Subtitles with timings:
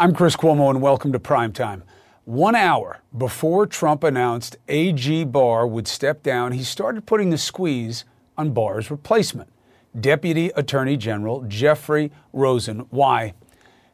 [0.00, 1.82] I'm Chris Cuomo, and welcome to Primetime.
[2.24, 8.04] One hour before Trump announced AG Barr would step down, he started putting the squeeze
[8.36, 9.50] on Barr's replacement,
[9.98, 12.86] Deputy Attorney General Jeffrey Rosen.
[12.90, 13.34] Why?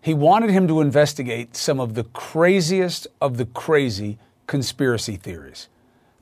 [0.03, 5.71] He wanted him to investigate some of the craziest of the crazy conspiracy theories.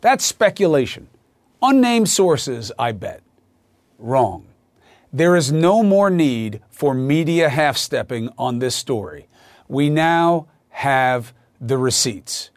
[0.01, 1.09] That's speculation.
[1.61, 3.21] Unnamed sources, I bet.
[3.99, 4.47] Wrong.
[5.13, 9.27] There is no more need for media half stepping on this story.
[9.73, 12.51] We now have the receipts.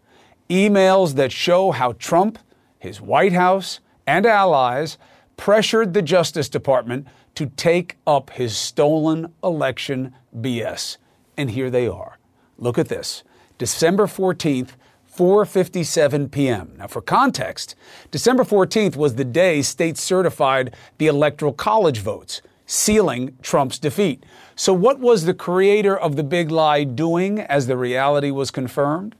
[0.49, 2.37] Emails that show how Trump,
[2.77, 4.97] his White House, and allies
[5.37, 10.97] pressured the Justice Department to take up his stolen election BS.
[11.37, 12.17] And here they are.
[12.57, 13.23] Look at this.
[13.57, 14.71] December 14th,
[15.09, 16.73] 4:57 p.m.
[16.77, 17.75] Now for context,
[18.11, 24.25] December 14th was the day states certified the electoral college votes, sealing Trump's defeat.
[24.57, 29.13] So what was the creator of the big lie doing as the reality was confirmed?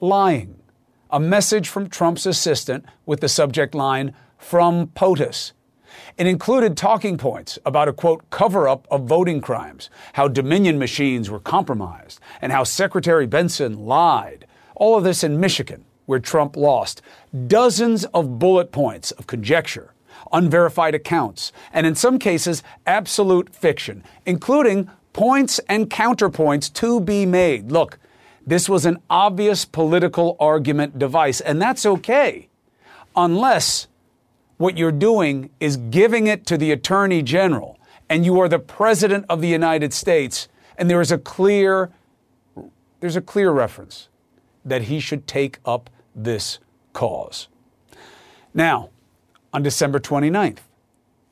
[0.00, 0.56] Lying.
[1.08, 5.52] A message from Trump's assistant with the subject line from POTUS.
[6.18, 11.30] It included talking points about a quote cover up of voting crimes, how Dominion machines
[11.30, 14.48] were compromised, and how Secretary Benson lied.
[14.74, 17.02] All of this in Michigan, where Trump lost.
[17.46, 19.94] Dozens of bullet points of conjecture,
[20.32, 27.72] unverified accounts, and in some cases, absolute fiction, including points and counterpoints to be made.
[27.72, 27.98] Look,
[28.46, 32.48] this was an obvious political argument device, and that's okay,
[33.14, 33.88] unless
[34.56, 39.26] what you're doing is giving it to the Attorney General, and you are the President
[39.28, 41.90] of the United States, and there is a clear
[43.00, 44.08] there's a clear reference
[44.64, 46.58] that he should take up this
[46.92, 47.48] cause.
[48.54, 48.90] Now,
[49.56, 50.58] on December 29th,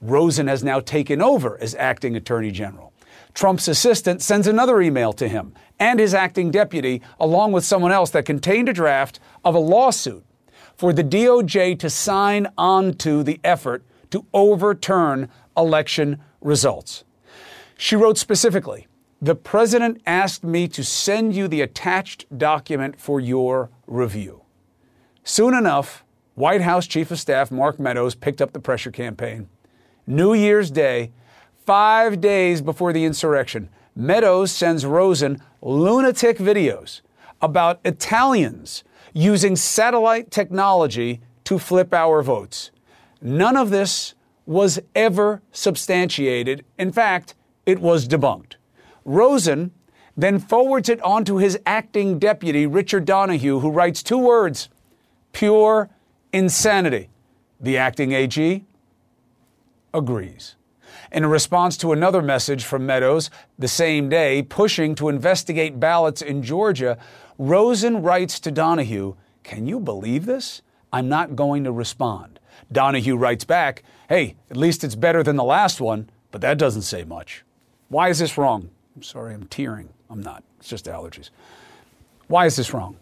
[0.00, 2.90] Rosen has now taken over as acting attorney general.
[3.34, 8.08] Trump's assistant sends another email to him and his acting deputy, along with someone else,
[8.12, 10.24] that contained a draft of a lawsuit
[10.74, 17.04] for the DOJ to sign on to the effort to overturn election results.
[17.76, 18.86] She wrote specifically
[19.20, 24.44] The president asked me to send you the attached document for your review.
[25.24, 26.03] Soon enough,
[26.34, 29.48] White House Chief of Staff Mark Meadows picked up the pressure campaign.
[30.06, 31.12] New Year's Day,
[31.64, 37.02] five days before the insurrection, Meadows sends Rosen lunatic videos
[37.40, 42.72] about Italians using satellite technology to flip our votes.
[43.22, 44.14] None of this
[44.44, 46.64] was ever substantiated.
[46.78, 48.54] In fact, it was debunked.
[49.04, 49.70] Rosen
[50.16, 54.68] then forwards it on to his acting deputy, Richard Donahue, who writes two words
[55.32, 55.90] pure
[56.34, 57.08] insanity.
[57.60, 58.64] The acting AG
[59.94, 60.56] agrees.
[61.12, 66.42] In response to another message from Meadows the same day, pushing to investigate ballots in
[66.42, 66.98] Georgia,
[67.38, 69.14] Rosen writes to Donahue,
[69.44, 70.60] Can you believe this?
[70.92, 72.40] I'm not going to respond.
[72.70, 76.82] Donahue writes back, Hey, at least it's better than the last one, but that doesn't
[76.82, 77.44] say much.
[77.88, 78.70] Why is this wrong?
[78.96, 79.90] I'm sorry, I'm tearing.
[80.10, 80.42] I'm not.
[80.58, 81.30] It's just allergies.
[82.26, 82.96] Why is this wrong?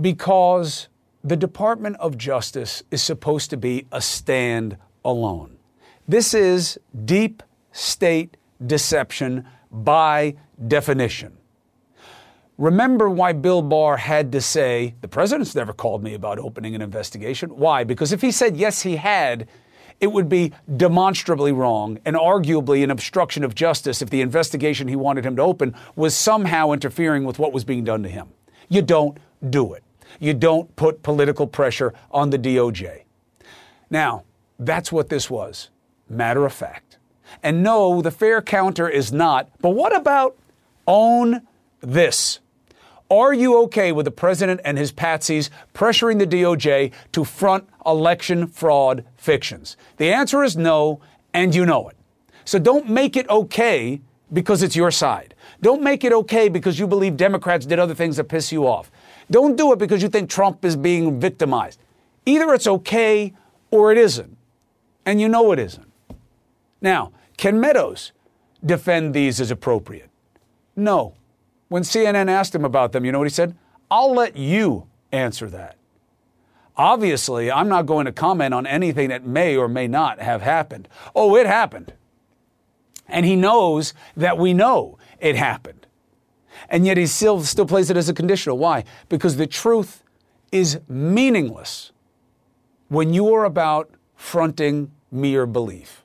[0.00, 0.88] Because
[1.24, 5.56] the Department of Justice is supposed to be a stand alone.
[6.08, 10.34] This is deep state deception by
[10.66, 11.36] definition.
[12.58, 16.82] Remember why Bill Barr had to say, the president's never called me about opening an
[16.82, 17.50] investigation.
[17.56, 17.82] Why?
[17.82, 19.48] Because if he said yes, he had,
[20.00, 24.96] it would be demonstrably wrong and arguably an obstruction of justice if the investigation he
[24.96, 28.28] wanted him to open was somehow interfering with what was being done to him.
[28.68, 29.18] You don't
[29.48, 29.82] do it.
[30.20, 33.02] You don't put political pressure on the DOJ.
[33.90, 34.24] Now,
[34.58, 35.70] that's what this was.
[36.08, 36.98] Matter of fact.
[37.42, 40.36] And no, the fair counter is not, but what about
[40.86, 41.42] own
[41.80, 42.40] this?
[43.10, 48.46] Are you okay with the president and his patsies pressuring the DOJ to front election
[48.46, 49.76] fraud fictions?
[49.98, 51.00] The answer is no,
[51.34, 51.96] and you know it.
[52.44, 54.00] So don't make it okay
[54.32, 55.34] because it's your side.
[55.60, 58.90] Don't make it okay because you believe Democrats did other things that piss you off.
[59.32, 61.80] Don't do it because you think Trump is being victimized.
[62.26, 63.32] Either it's okay
[63.70, 64.36] or it isn't.
[65.06, 65.90] And you know it isn't.
[66.82, 68.12] Now, can Meadows
[68.64, 70.10] defend these as appropriate?
[70.76, 71.14] No.
[71.68, 73.56] When CNN asked him about them, you know what he said?
[73.90, 75.76] I'll let you answer that.
[76.76, 80.88] Obviously, I'm not going to comment on anything that may or may not have happened.
[81.14, 81.94] Oh, it happened.
[83.08, 85.81] And he knows that we know it happened.
[86.68, 88.58] And yet he still, still plays it as a conditional.
[88.58, 88.84] Why?
[89.08, 90.02] Because the truth
[90.50, 91.92] is meaningless
[92.88, 96.04] when you are about fronting mere belief.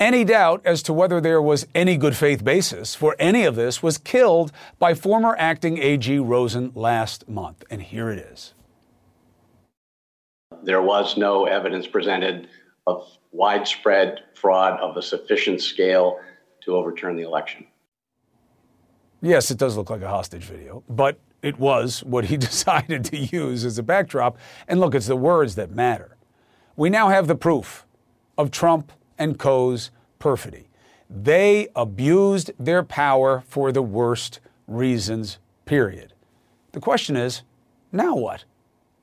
[0.00, 3.82] Any doubt as to whether there was any good faith basis for any of this
[3.82, 7.64] was killed by former acting AG Rosen last month.
[7.68, 8.54] And here it is.
[10.62, 12.48] There was no evidence presented
[12.86, 16.18] of widespread fraud of a sufficient scale
[16.62, 17.66] to overturn the election.
[19.20, 23.18] Yes, it does look like a hostage video, but it was what he decided to
[23.18, 24.38] use as a backdrop.
[24.66, 26.16] And look, it's the words that matter.
[26.74, 27.84] We now have the proof
[28.38, 30.68] of Trump and Co's perfidy.
[31.08, 36.12] They abused their power for the worst reasons, period.
[36.72, 37.42] The question is
[37.92, 38.44] now what?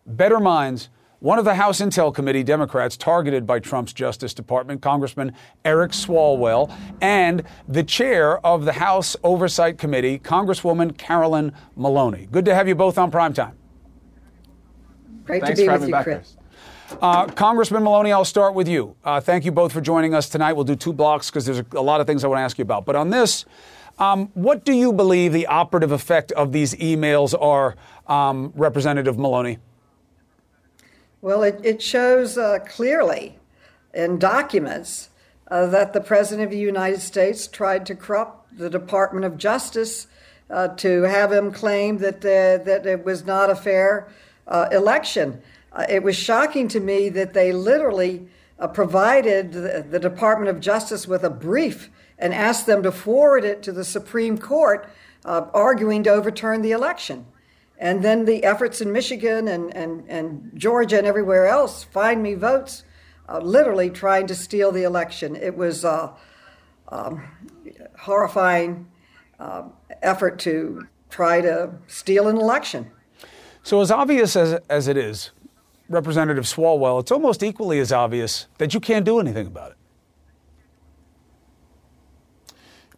[0.05, 5.33] Better minds one of the House Intel Committee Democrats targeted by Trump's Justice Department, Congressman
[5.65, 6.71] Eric Swalwell,
[7.01, 12.27] and the chair of the House Oversight Committee, Congresswoman Carolyn Maloney.
[12.31, 13.53] Good to have you both on primetime.
[15.25, 16.36] Great Thanks to be with you, Chris.
[16.89, 18.95] Uh, Congressman Maloney, I'll start with you.
[19.03, 20.53] Uh, thank you both for joining us tonight.
[20.53, 22.61] We'll do two blocks because there's a, lot of things I want to ask you
[22.61, 22.85] about.
[22.85, 23.45] But on this,
[23.99, 27.75] um, what do you believe the operative effect of these emails are,
[28.07, 29.59] um, Representative Maloney?
[31.21, 33.37] Well, it, it shows uh, clearly
[33.93, 35.09] in documents
[35.49, 40.07] uh, that the President of the United States tried to corrupt the Department of Justice
[40.49, 44.07] uh, to have him claim that, that it was not a fair
[44.47, 45.41] uh, election.
[45.77, 48.27] Uh, it was shocking to me that they literally
[48.73, 53.61] provided the, the Department of Justice with a brief and asked them to forward it
[53.61, 54.89] to the Supreme Court,
[55.23, 57.27] arguing to overturn the election.
[57.79, 62.33] And then the efforts in Michigan and, and, and Georgia and everywhere else find me
[62.33, 62.83] votes,
[63.29, 65.35] uh, literally trying to steal the election.
[65.35, 66.13] It was a
[66.89, 67.23] um,
[67.99, 68.87] horrifying
[69.39, 69.63] uh,
[70.01, 72.89] effort to try to steal an election.
[73.61, 75.31] So, as obvious as, as it is,
[75.89, 79.77] Representative Swalwell, it's almost equally as obvious that you can't do anything about it.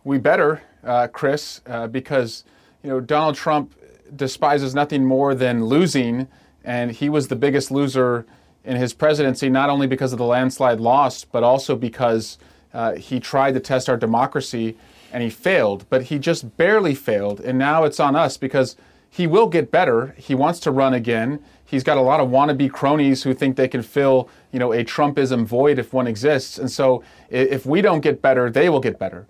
[0.04, 2.46] We better, uh, Chris, uh, because
[2.84, 3.76] you know Donald Trump
[4.16, 6.28] despises nothing more than losing,
[6.64, 8.26] and he was the biggest loser
[8.64, 12.38] in his presidency, not only because of the landslide loss, but also because
[12.74, 14.78] uh, he tried to test our democracy
[15.12, 15.86] and he failed.
[15.90, 18.76] But he just barely failed, and now it's on us because
[19.10, 20.14] he will get better.
[20.18, 21.40] He wants to run again.
[21.69, 24.83] He's got a lot of wannabe cronies who think they can fill, you know, a
[24.83, 26.57] Trumpism void if one exists.
[26.57, 29.27] And so, if we don't get better, they will get better.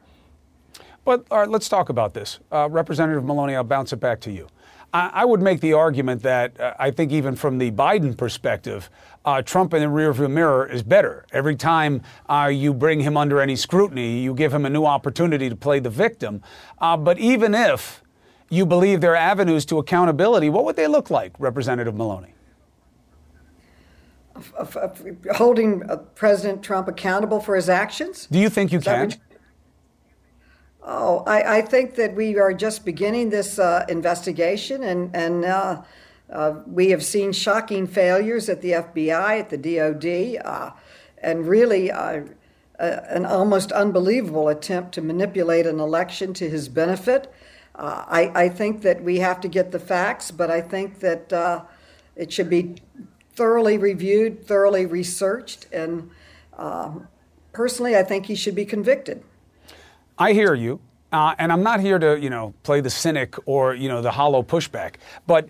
[1.03, 2.39] But all right, let's talk about this.
[2.51, 4.47] Uh, Representative Maloney, I'll bounce it back to you.
[4.91, 8.89] I, would make the argument that uh, I think even from the Biden perspective,
[9.23, 11.25] uh, Trump in the rearview mirror is better.
[11.31, 15.47] Every time uh, you bring him under any scrutiny, you give him a new opportunity
[15.49, 16.41] to play the victim.
[16.79, 18.01] Uh, but even if
[18.49, 22.33] you believe there are avenues to accountability, what would they look like, Representative Maloney?
[25.33, 28.27] Holding uh, President Trump accountable for his actions?
[28.31, 29.13] Do you think you can?
[30.81, 35.81] Oh, I, I, think that we are just beginning this uh, investigation, and and uh,
[36.31, 40.71] uh, we have seen shocking failures at the FBI, at the DoD, uh,
[41.21, 42.21] and really uh,
[42.79, 47.31] an almost unbelievable attempt to manipulate an election to his benefit.
[47.79, 51.65] Uh, I, I, think that we have to get the facts, but I think that
[52.17, 52.75] it should be
[53.35, 56.11] thoroughly reviewed, thoroughly researched, and
[57.53, 59.23] personally, I think he should be convicted.
[60.17, 60.81] I hear you.
[61.11, 64.11] Uh, and I'm not here to, you know, play the cynic or, you know, the
[64.11, 64.95] hollow pushback.
[65.25, 65.49] But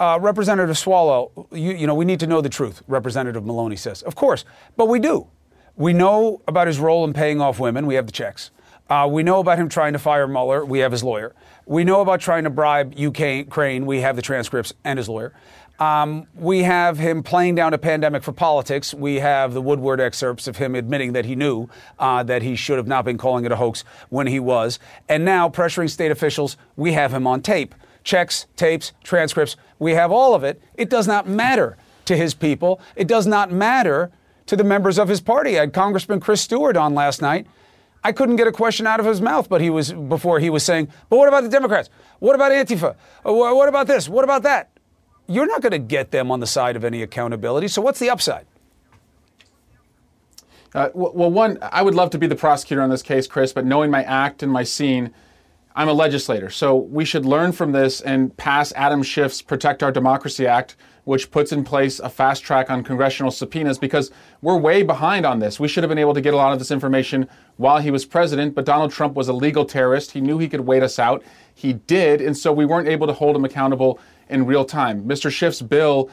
[0.00, 4.02] uh, Representative Swalwell, you, you know, we need to know the truth, Representative Maloney says.
[4.02, 4.44] Of course,
[4.76, 5.26] but we do.
[5.76, 7.86] We know about his role in paying off women.
[7.86, 8.50] We have the checks.
[8.90, 10.64] Uh, we know about him trying to fire Mueller.
[10.64, 11.34] We have his lawyer.
[11.68, 13.84] We know about trying to bribe Ukraine.
[13.84, 15.34] We have the transcripts and his lawyer.
[15.78, 18.94] Um, we have him playing down a pandemic for politics.
[18.94, 22.78] We have the Woodward excerpts of him admitting that he knew uh, that he should
[22.78, 24.78] have not been calling it a hoax when he was.
[25.10, 27.74] And now, pressuring state officials, we have him on tape.
[28.02, 30.62] Checks, tapes, transcripts, we have all of it.
[30.74, 32.80] It does not matter to his people.
[32.96, 34.10] It does not matter
[34.46, 35.58] to the members of his party.
[35.58, 37.46] I had Congressman Chris Stewart on last night.
[38.04, 40.64] I couldn't get a question out of his mouth, but he was before he was
[40.64, 41.90] saying, "But what about the Democrats?
[42.20, 42.94] What about Antifa?
[43.26, 44.08] Uh, what about this?
[44.08, 44.70] What about that?"
[45.26, 47.68] You're not going to get them on the side of any accountability.
[47.68, 48.46] So what's the upside?
[50.74, 53.64] Uh, well, one, I would love to be the prosecutor on this case, Chris, but
[53.64, 55.12] knowing my act and my scene,
[55.74, 56.50] I'm a legislator.
[56.50, 60.76] So we should learn from this and pass Adam Schiff's Protect Our Democracy Act,
[61.08, 64.10] which puts in place a fast track on congressional subpoenas because
[64.42, 65.58] we're way behind on this.
[65.58, 68.04] We should have been able to get a lot of this information while he was
[68.04, 70.10] president, but Donald Trump was a legal terrorist.
[70.10, 71.24] He knew he could wait us out.
[71.54, 73.98] He did, and so we weren't able to hold him accountable
[74.28, 75.02] in real time.
[75.04, 75.30] Mr.
[75.30, 76.10] Schiff's bill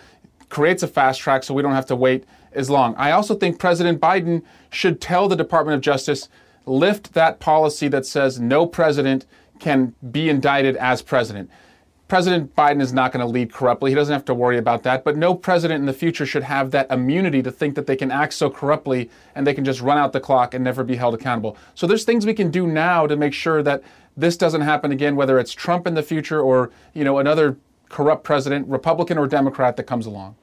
[0.48, 2.24] creates a fast track so we don't have to wait
[2.54, 2.96] as long.
[2.96, 6.30] I also think President Biden should tell the Department of Justice
[6.66, 9.25] lift that policy that says no president
[9.60, 11.50] can be indicted as president.
[12.08, 13.90] President Biden is not going to lead corruptly.
[13.90, 15.04] He doesn't have to worry about that.
[15.04, 18.12] But no president in the future should have that immunity to think that they can
[18.12, 21.16] act so corruptly and they can just run out the clock and never be held
[21.16, 21.58] accountable.
[21.74, 23.82] So there's things we can do now to make sure that
[24.16, 27.58] this doesn't happen again, whether it's Trump in the future or you know another
[27.90, 30.36] corrupt president, Republican or Democrat, that comes along.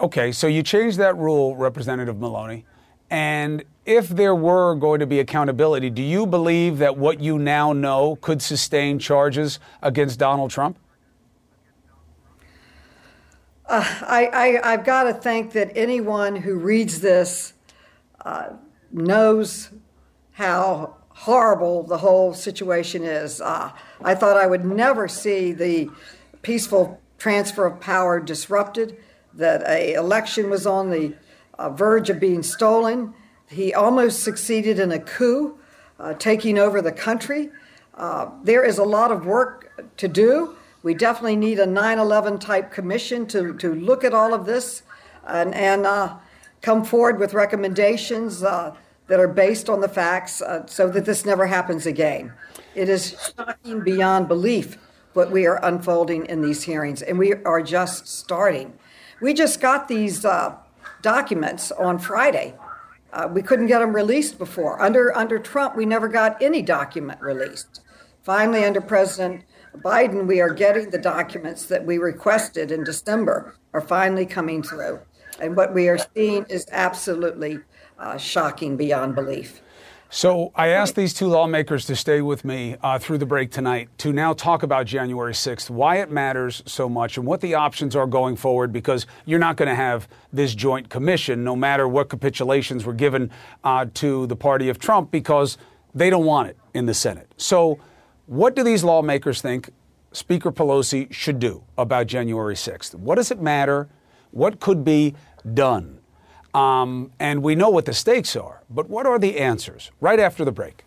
[0.00, 2.64] Okay, so you changed that rule, Representative Maloney.
[3.10, 7.72] And if there were going to be accountability, do you believe that what you now
[7.72, 10.78] know could sustain charges against Donald Trump?
[13.66, 17.52] Uh, I, I, have got to think that anyone who reads this
[18.24, 18.50] uh,
[18.90, 19.70] knows
[20.32, 23.42] how horrible the whole situation is.
[23.42, 23.70] Uh,
[24.02, 25.90] I thought I would never see the
[26.40, 28.96] peaceful transfer of power disrupted,
[29.34, 31.14] that a election was on the
[31.58, 33.14] uh, verge of being stolen.
[33.48, 35.58] He almost succeeded in a coup,
[35.98, 37.50] uh, taking over the country.
[37.94, 40.54] Uh, there is a lot of work to do.
[40.82, 44.82] We definitely need a 9 11 type commission to, to look at all of this
[45.26, 46.16] and, and uh,
[46.62, 48.74] come forward with recommendations uh,
[49.08, 52.32] that are based on the facts uh, so that this never happens again.
[52.74, 54.78] It is shocking beyond belief
[55.14, 58.78] what we are unfolding in these hearings, and we are just starting.
[59.20, 60.54] We just got these uh,
[61.02, 62.54] documents on Friday.
[63.12, 64.80] Uh, we couldn't get them released before.
[64.82, 67.80] Under under Trump, we never got any document released.
[68.22, 69.44] Finally, under President
[69.78, 75.00] Biden, we are getting the documents that we requested in December are finally coming through,
[75.40, 77.58] and what we are seeing is absolutely
[77.98, 79.62] uh, shocking beyond belief.
[80.10, 83.90] So I asked these two lawmakers to stay with me uh, through the break tonight
[83.98, 87.94] to now talk about January 6th, why it matters so much, and what the options
[87.94, 92.08] are going forward, because you're not going to have this joint commission, no matter what
[92.08, 93.30] capitulations were given
[93.64, 95.58] uh, to the party of Trump, because
[95.94, 97.30] they don't want it in the Senate.
[97.36, 97.78] So,
[98.24, 99.68] what do these lawmakers think
[100.12, 102.94] Speaker Pelosi should do about January 6th?
[102.94, 103.90] What does it matter?
[104.30, 105.14] What could be
[105.52, 105.97] done?
[106.58, 109.92] Um, and we know what the stakes are, but what are the answers?
[110.00, 110.82] Right after the break.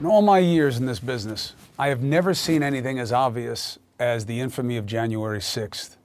[0.00, 4.24] In all my years in this business, I have never seen anything as obvious as
[4.24, 5.98] the infamy of January 6th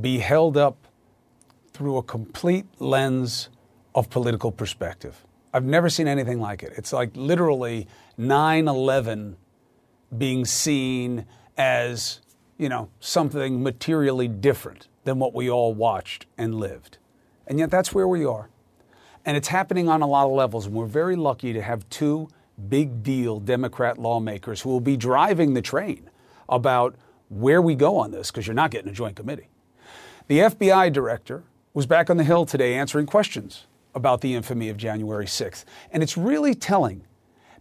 [0.00, 0.78] be held up
[1.74, 3.50] through a complete lens
[3.94, 5.26] of political perspective.
[5.52, 6.72] I've never seen anything like it.
[6.76, 9.36] It's like literally 9 11
[10.16, 11.26] being seen
[11.58, 12.20] as
[12.60, 16.98] you know, something materially different than what we all watched and lived.
[17.46, 18.50] And yet that's where we are.
[19.24, 20.66] And it's happening on a lot of levels.
[20.66, 22.28] And we're very lucky to have two
[22.68, 26.10] big deal Democrat lawmakers who will be driving the train
[26.50, 26.96] about
[27.30, 29.48] where we go on this, because you're not getting a joint committee.
[30.28, 34.76] The FBI director was back on the Hill today answering questions about the infamy of
[34.76, 35.64] January 6th.
[35.90, 37.06] And it's really telling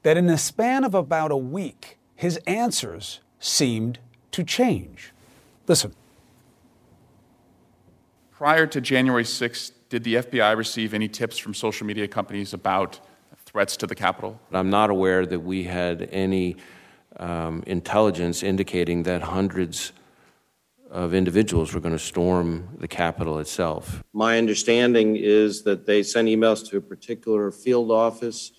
[0.03, 3.99] that in the span of about a week, his answers seemed
[4.31, 5.11] to change.
[5.67, 5.93] Listen.
[8.31, 12.99] Prior to January 6th, did the FBI receive any tips from social media companies about
[13.45, 14.39] threats to the Capitol?
[14.51, 16.55] I'm not aware that we had any
[17.17, 19.91] um, intelligence indicating that hundreds
[20.89, 24.03] of individuals were going to storm the Capitol itself.
[24.13, 28.51] My understanding is that they sent emails to a particular field office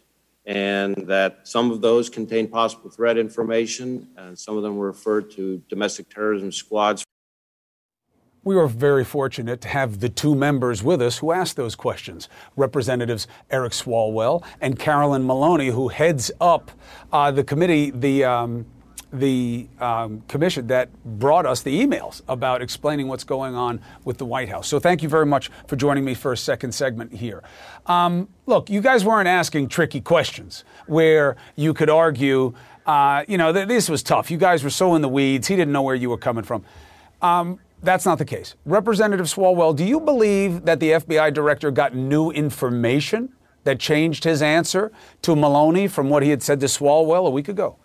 [0.47, 5.31] and that some of those contain possible threat information, and some of them were referred
[5.33, 7.05] to domestic terrorism squads.
[8.43, 12.27] We were very fortunate to have the two members with us who asked those questions
[12.57, 16.71] Representatives Eric Swalwell and Carolyn Maloney, who heads up
[17.13, 18.65] uh, the committee, the um,
[19.13, 24.25] the um, commission that brought us the emails about explaining what's going on with the
[24.25, 24.69] White House.
[24.69, 27.43] So thank you very much for joining me for a second segment here.
[27.87, 32.55] Um, look, you guys weren't asking tricky questions where you could argue,
[32.87, 34.31] uh, you know, that this was tough.
[34.31, 35.49] You guys were so in the weeds.
[35.49, 36.65] He didn't know where you were coming from.
[37.21, 38.55] Um, that's not the case.
[38.65, 43.31] Representative Swalwell, do you believe that the FBI director got new information
[43.65, 47.49] that changed his answer to Maloney from what he had said to Swalwell a week
[47.49, 47.77] ago?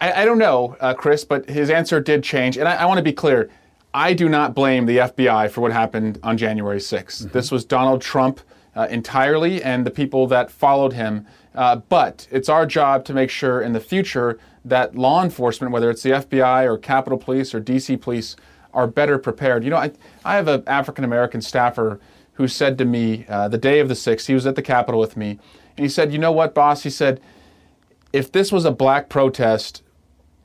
[0.00, 2.56] I, I don't know, uh, Chris, but his answer did change.
[2.56, 3.50] And I, I want to be clear
[3.94, 7.22] I do not blame the FBI for what happened on January 6th.
[7.22, 7.32] Mm-hmm.
[7.32, 8.40] This was Donald Trump
[8.74, 11.26] uh, entirely and the people that followed him.
[11.54, 15.88] Uh, but it's our job to make sure in the future that law enforcement, whether
[15.88, 18.36] it's the FBI or Capitol Police or DC Police,
[18.74, 19.64] are better prepared.
[19.64, 19.92] You know, I,
[20.24, 21.98] I have an African American staffer
[22.34, 25.00] who said to me uh, the day of the 6th, he was at the Capitol
[25.00, 25.38] with me,
[25.78, 26.82] and he said, You know what, boss?
[26.82, 27.18] He said,
[28.12, 29.82] if this was a black protest,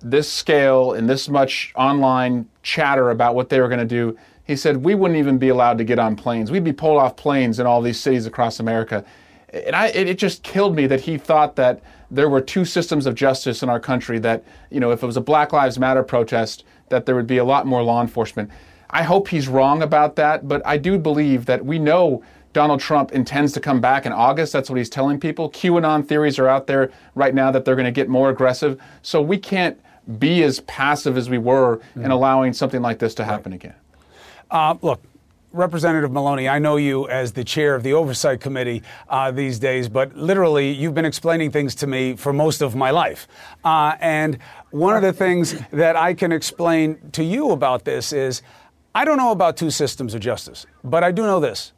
[0.02, 4.56] this scale and this much online chatter about what they were going to do, he
[4.56, 6.52] said we wouldn't even be allowed to get on planes.
[6.52, 9.06] We'd be pulled off planes in all these cities across America.
[9.54, 13.16] And I, it, just killed me that he thought that there were two systems of
[13.16, 14.18] justice in our country.
[14.20, 17.38] That you know, if it was a Black Lives Matter protest, that there would be
[17.38, 18.50] a lot more law enforcement.
[18.90, 23.14] I hope he's wrong about that, but I do believe that we know Donald Trump
[23.14, 24.52] intends to come back in August.
[24.52, 25.50] That's what he's telling people.
[25.50, 28.82] QAnon theories are out there right now that they're going to get more aggressive.
[29.02, 29.80] So we can't
[30.20, 32.06] be as passive as we were mm-hmm.
[32.06, 33.64] in allowing something like this to happen right.
[33.64, 33.76] again.
[34.50, 35.02] Uh, look,
[35.54, 39.90] Representative Maloney, I know you as the chair of the Oversight Committee uh, these days,
[39.90, 43.28] but literally you've been explaining things to me for most of my life.
[43.66, 44.38] Uh, and
[44.72, 48.42] one of the things that I can explain to you about this is
[48.96, 51.74] I don't know about two systems of justice, but I do know this.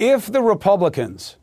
[0.00, 1.36] If the Republicans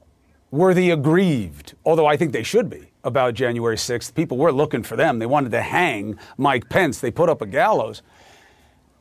[0.52, 4.16] were the aggrieved, although I think they should be, about January 6th.
[4.16, 5.20] People were looking for them.
[5.20, 7.02] They wanted to hang Mike Pence.
[7.02, 8.02] They put up a gallows.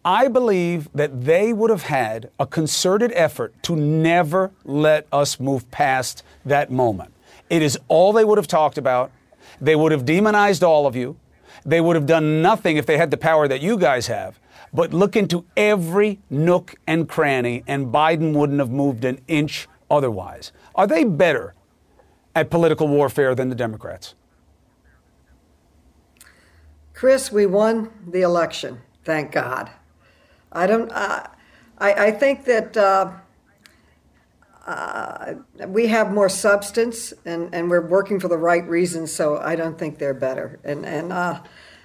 [0.04, 5.70] I believe that they would have had a concerted effort to never let us move
[5.70, 7.12] past that moment.
[7.50, 9.12] It is all they would have talked about.
[9.60, 11.16] They would have demonized all of you.
[11.64, 14.40] They would have done nothing if they had the power that you guys have,
[14.72, 20.52] but look into every nook and cranny, and Biden wouldn't have moved an inch otherwise.
[20.74, 21.54] Are they better
[22.34, 24.14] at political warfare than the Democrats?
[26.94, 29.70] Chris, we won the election, thank God.
[30.50, 30.90] I don't.
[30.90, 31.26] Uh,
[31.78, 33.12] I, I think that uh,
[34.66, 35.34] uh,
[35.66, 39.12] we have more substance, and, and we're working for the right reasons.
[39.12, 40.58] So I don't think they're better.
[40.64, 41.40] And and uh,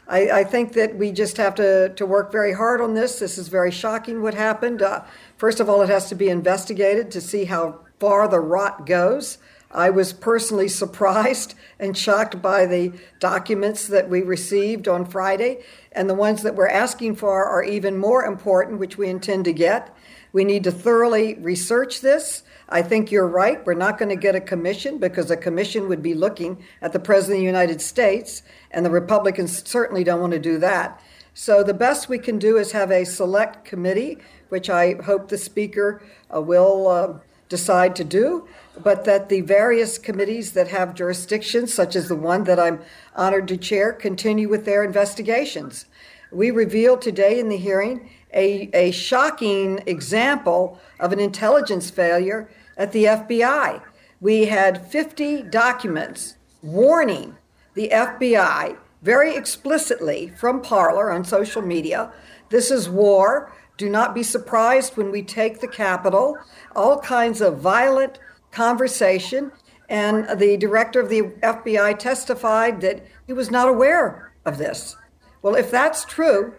[0.07, 3.19] I, I, think that we just have to to work very hard on this.
[3.19, 4.21] This is very shocking.
[4.21, 4.81] What happened?
[4.81, 5.03] Uh,
[5.37, 9.37] first of all, it has to be investigated to see how far the rot goes.
[9.73, 16.07] I was personally surprised and shocked by the documents that we received on Friday, and
[16.07, 19.95] the ones that we're asking for are even more important, which we intend to get.
[20.31, 22.43] We need to thoroughly research this.
[22.69, 23.65] I think you're right.
[23.65, 26.99] We're not going to get a commission because a commission would be looking at the
[26.99, 31.01] President of the United States, and the Republicans certainly don't want to do that.
[31.33, 35.37] So the best we can do is have a select committee, which I hope the
[35.37, 37.13] Speaker uh, will uh,
[37.53, 38.47] decide to do
[38.81, 42.79] but that the various committees that have jurisdiction, such as the one that I'm
[43.15, 45.85] honored to chair, continue with their investigations.
[46.31, 52.91] We revealed today in the hearing a, a shocking example of an intelligence failure at
[52.91, 53.83] the FBI.
[54.19, 57.35] We had 50 documents warning
[57.75, 62.11] the FBI very explicitly from Parler on social media
[62.53, 63.51] this is war.
[63.77, 66.37] Do not be surprised when we take the Capitol.
[66.75, 68.19] All kinds of violent
[68.51, 69.51] conversation,
[69.89, 74.95] and the director of the FBI testified that he was not aware of this.
[75.41, 76.53] Well, if that's true,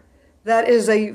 [0.45, 1.15] that is a,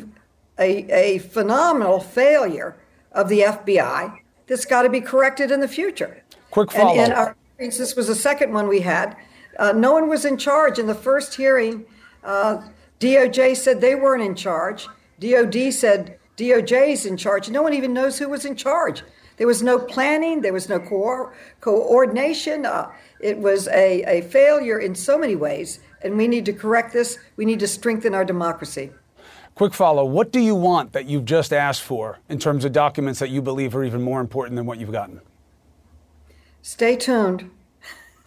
[0.57, 2.77] a, a phenomenal failure
[3.11, 6.23] of the FBI that's got to be corrected in the future.
[6.51, 6.97] Quick follow.
[6.97, 9.17] And in our this was the second one we had.
[9.57, 11.85] Uh, no one was in charge in the first hearing.
[12.23, 12.61] Uh,
[12.99, 14.87] DOJ said they weren't in charge.
[15.19, 17.49] DOD said DOJ is in charge.
[17.49, 19.03] No one even knows who was in charge.
[19.37, 22.65] There was no planning, there was no co- coordination.
[22.65, 26.93] Uh, it was a, a failure in so many ways, and we need to correct
[26.93, 27.17] this.
[27.37, 28.91] We need to strengthen our democracy.
[29.55, 33.19] Quick follow What do you want that you've just asked for in terms of documents
[33.19, 35.21] that you believe are even more important than what you've gotten?
[36.61, 37.49] Stay tuned.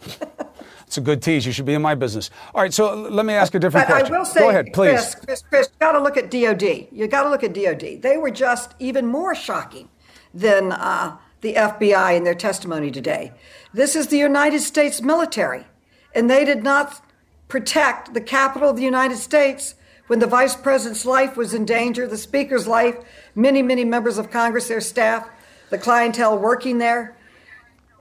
[0.93, 1.43] It's a good tease.
[1.43, 2.29] You should be in my business.
[2.53, 4.13] All right, so let me ask a different but question.
[4.13, 4.91] I will say, Go ahead, please.
[4.91, 6.87] Chris, Chris, Chris, you got to look at DOD.
[6.91, 8.03] You got to look at DOD.
[8.03, 9.89] They were just even more shocking
[10.35, 13.31] than uh, the FBI in their testimony today.
[13.73, 15.65] This is the United States military,
[16.13, 17.03] and they did not
[17.47, 19.73] protect the capital of the United States
[20.05, 22.97] when the vice president's life was in danger, the speaker's life,
[23.33, 25.27] many, many members of Congress, their staff,
[25.71, 27.17] the clientele working there.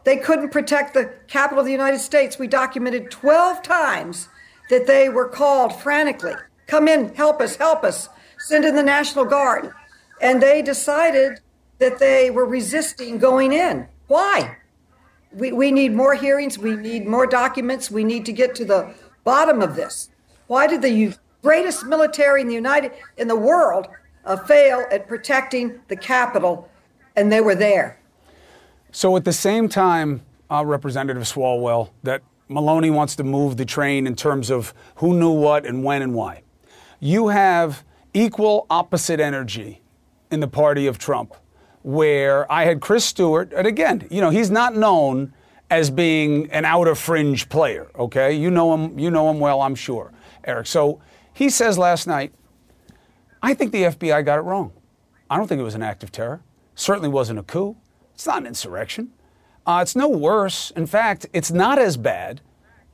[0.05, 2.39] They couldn't protect the capital of the United States.
[2.39, 4.29] We documented 12 times
[4.71, 6.35] that they were called frantically
[6.73, 9.75] come in, help us, help us, send in the National Guard.
[10.23, 11.41] And they decided
[11.79, 13.87] that they were resisting going in.
[14.07, 14.57] Why?
[15.33, 18.95] We, we need more hearings, we need more documents, we need to get to the
[19.23, 20.09] bottom of this.
[20.47, 23.89] Why did the greatest military in the United in the world
[24.25, 26.71] uh, fail at protecting the capital
[27.17, 27.99] and they were there?
[28.93, 34.07] So at the same time, uh, Representative Swalwell, that Maloney wants to move the train
[34.07, 36.43] in terms of who knew what and when and why.
[37.01, 39.81] You have equal opposite energy
[40.31, 41.35] in the party of Trump,
[41.81, 45.33] where I had Chris Stewart, and again, you know, he's not known
[45.71, 48.35] as being an outer fringe player, okay?
[48.35, 50.13] You know him, you know him well, I'm sure,
[50.45, 50.67] Eric.
[50.67, 51.01] So
[51.33, 52.35] he says last night,
[53.43, 54.73] I think the FBI got it wrong.
[55.31, 56.43] I don't think it was an act of terror.
[56.75, 57.77] Certainly wasn't a coup.
[58.15, 59.13] It's not an insurrection.
[59.67, 60.71] Uh, it's no worse.
[60.73, 62.41] In fact, it's not as bad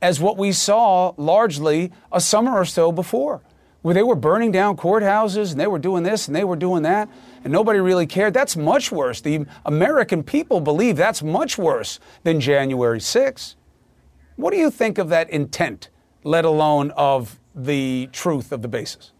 [0.01, 3.41] as what we saw largely a summer or so before,
[3.81, 6.83] where they were burning down courthouses and they were doing this and they were doing
[6.83, 7.09] that,
[7.43, 8.33] and nobody really cared.
[8.33, 9.21] That's much worse.
[9.21, 13.55] The American people believe that's much worse than January 6th.
[14.35, 15.89] What do you think of that intent,
[16.23, 19.11] let alone of the truth of the basis?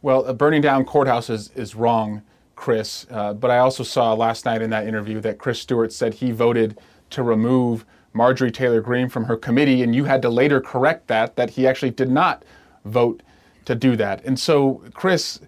[0.00, 2.22] Well, burning down courthouses is wrong.
[2.56, 3.06] Chris.
[3.10, 6.32] Uh, but I also saw last night in that interview that Chris Stewart said he
[6.32, 6.78] voted
[7.10, 11.36] to remove Marjorie Taylor Greene from her committee, and you had to later correct that,
[11.36, 12.44] that he actually did not
[12.84, 13.22] vote
[13.66, 14.24] to do that.
[14.24, 15.40] And so, Chris,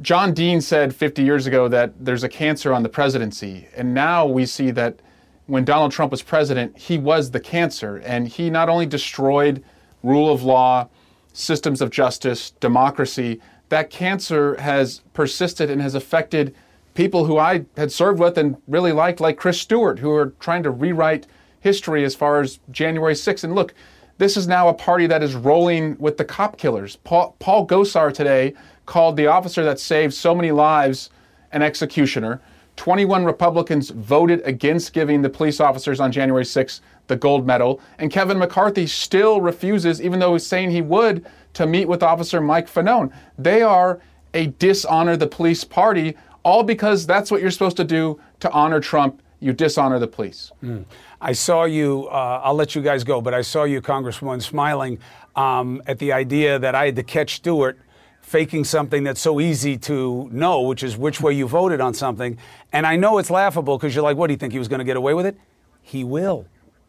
[0.00, 3.68] John Dean said 50 years ago that there's a cancer on the presidency.
[3.76, 5.00] And now we see that
[5.46, 7.96] when Donald Trump was president, he was the cancer.
[7.98, 9.62] And he not only destroyed
[10.02, 10.88] rule of law,
[11.32, 16.54] systems of justice, democracy, that cancer has persisted and has affected
[16.94, 20.62] people who I had served with and really liked, like Chris Stewart, who are trying
[20.64, 21.26] to rewrite
[21.60, 23.44] history as far as January 6th.
[23.44, 23.74] And look,
[24.18, 26.96] this is now a party that is rolling with the cop killers.
[26.96, 28.54] Paul, Paul Gosar today
[28.86, 31.10] called the officer that saved so many lives
[31.52, 32.40] an executioner.
[32.76, 37.80] 21 Republicans voted against giving the police officers on January 6th the gold medal.
[37.98, 42.40] And Kevin McCarthy still refuses, even though he's saying he would, to meet with Officer
[42.40, 43.12] Mike Fanone.
[43.36, 44.00] They are
[44.34, 48.80] a dishonor the police party, all because that's what you're supposed to do to honor
[48.80, 49.22] Trump.
[49.40, 50.52] You dishonor the police.
[50.62, 50.84] Mm.
[51.20, 54.98] I saw you, uh, I'll let you guys go, but I saw you, Congresswoman, smiling
[55.36, 57.78] um, at the idea that I had to catch Stewart
[58.20, 62.36] faking something that's so easy to know, which is which way you voted on something.
[62.72, 64.80] And I know it's laughable because you're like, what do you think he was going
[64.80, 65.38] to get away with it?
[65.82, 66.46] He will.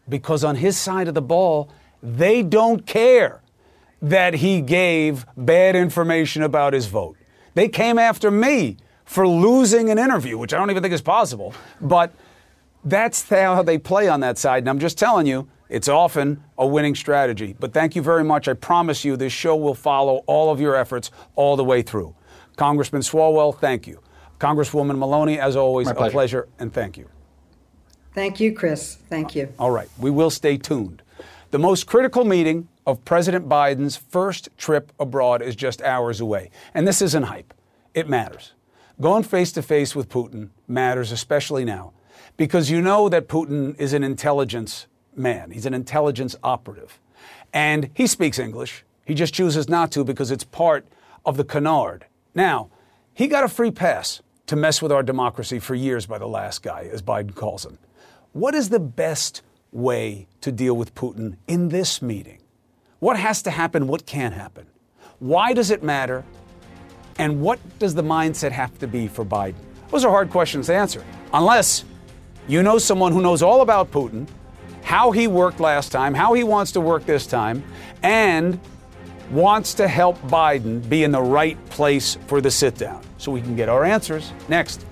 [0.09, 1.69] Because on his side of the ball,
[2.01, 3.41] they don't care
[4.01, 7.17] that he gave bad information about his vote.
[7.53, 11.53] They came after me for losing an interview, which I don't even think is possible.
[11.81, 12.13] But
[12.83, 14.63] that's how they play on that side.
[14.63, 17.55] And I'm just telling you, it's often a winning strategy.
[17.59, 18.47] But thank you very much.
[18.47, 22.15] I promise you this show will follow all of your efforts all the way through.
[22.55, 24.01] Congressman Swalwell, thank you.
[24.39, 27.09] Congresswoman Maloney, as always, a pleasure and thank you.
[28.19, 28.95] Thank you, Chris.
[29.07, 29.47] Thank you.
[29.57, 29.87] All right.
[29.97, 31.01] We will stay tuned.
[31.51, 36.51] The most critical meeting of President Biden's first trip abroad is just hours away.
[36.73, 37.53] And this isn't hype,
[37.93, 38.51] it matters.
[38.99, 41.93] Going face to face with Putin matters, especially now,
[42.35, 46.99] because you know that Putin is an intelligence man, he's an intelligence operative.
[47.53, 48.83] And he speaks English.
[49.05, 50.85] He just chooses not to because it's part
[51.25, 52.05] of the canard.
[52.35, 52.69] Now,
[53.13, 56.61] he got a free pass to mess with our democracy for years by the last
[56.61, 57.77] guy, as Biden calls him.
[58.33, 62.39] What is the best way to deal with Putin in this meeting?
[62.99, 63.87] What has to happen?
[63.87, 64.67] What can't happen?
[65.17, 66.23] Why does it matter?
[67.17, 69.55] And what does the mindset have to be for Biden?
[69.89, 71.03] Those are hard questions to answer.
[71.33, 71.85] Unless
[72.47, 74.27] you know someone who knows all about Putin,
[74.83, 77.63] how he worked last time, how he wants to work this time,
[78.03, 78.59] and
[79.31, 83.01] wants to help Biden be in the right place for the sit down.
[83.17, 84.85] So we can get our answers next.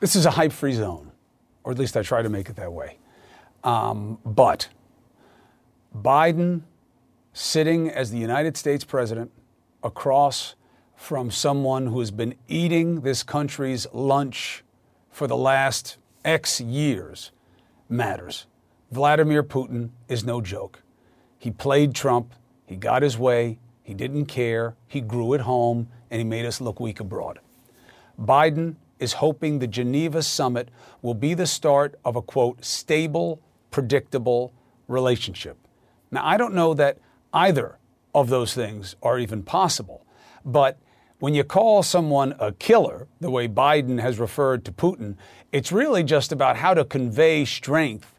[0.00, 1.08] This is a hype free zone
[1.68, 2.96] or at least I try to make it that way.
[3.62, 4.70] Um, but
[5.94, 6.62] Biden
[7.34, 9.30] sitting as the United States president
[9.82, 10.54] across
[10.96, 14.64] from someone who has been eating this country's lunch
[15.10, 17.32] for the last X years
[17.90, 18.46] matters.
[18.90, 20.82] Vladimir Putin is no joke.
[21.38, 22.32] He played Trump,
[22.64, 26.62] he got his way, he didn't care, he grew at home, and he made us
[26.62, 27.40] look weak abroad.
[28.18, 30.68] Biden is hoping the Geneva summit
[31.02, 34.52] will be the start of a quote, stable, predictable
[34.86, 35.56] relationship.
[36.10, 36.98] Now, I don't know that
[37.32, 37.78] either
[38.14, 40.04] of those things are even possible,
[40.44, 40.78] but
[41.18, 45.16] when you call someone a killer, the way Biden has referred to Putin,
[45.52, 48.14] it's really just about how to convey strength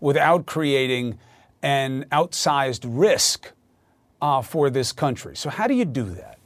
[0.00, 1.18] without creating
[1.62, 3.52] an outsized risk
[4.20, 5.36] uh, for this country.
[5.36, 6.38] So, how do you do that?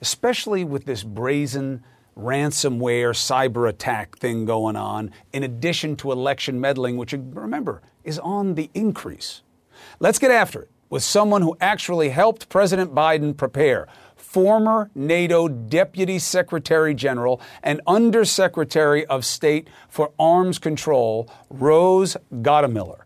[0.00, 1.82] Especially with this brazen
[2.16, 8.54] ransomware cyber attack thing going on, in addition to election meddling, which, remember, is on
[8.54, 9.42] the increase.
[10.00, 16.18] Let's get after it with someone who actually helped President Biden prepare former NATO Deputy
[16.18, 23.02] Secretary General and Undersecretary of State for Arms Control, Rose Gottemoeller.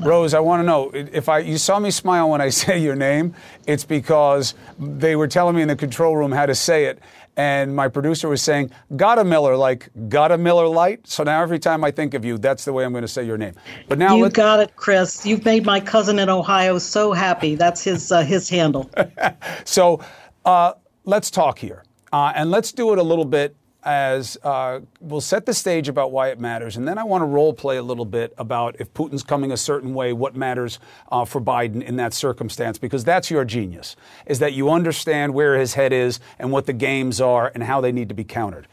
[0.00, 2.94] Rose, I want to know if I you saw me smile when I say your
[2.94, 3.34] name,
[3.66, 7.00] it's because they were telling me in the control room how to say it,
[7.36, 11.84] and my producer was saying "Gotta Miller" like "Gotta Miller Light." So now every time
[11.84, 13.54] I think of you, that's the way I'm going to say your name.
[13.88, 15.24] But now you got it, Chris.
[15.26, 17.54] You've made my cousin in Ohio so happy.
[17.54, 18.90] That's his uh, his handle.
[19.64, 20.00] so
[20.44, 25.20] uh, let's talk here, uh, and let's do it a little bit as uh, we'll
[25.20, 27.82] set the stage about why it matters, and then I want to role play a
[27.82, 30.78] little bit about if Putin's coming a certain way, what matters
[31.12, 33.94] uh, for Biden in that circumstance, because that's your genius,
[34.26, 37.80] is that you understand where his head is and what the games are and how
[37.80, 38.66] they need to be countered.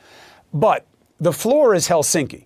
[0.53, 0.85] But
[1.19, 2.45] the floor is Helsinki.